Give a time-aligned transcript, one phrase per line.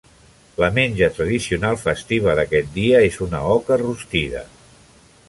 [0.61, 4.43] La menja tradicional festiva d'aquest dia és una oca rostida.